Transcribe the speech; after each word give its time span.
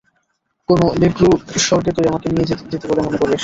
কোন 0.69 0.81
নিগ্রো 1.01 1.29
স্বর্গে 1.59 1.91
তুই 1.93 2.05
আমাকে 2.07 2.27
নিয়ে 2.29 2.47
যেতি 2.49 2.87
বলে 2.89 3.01
মনে 3.01 3.17
করিস? 3.17 3.39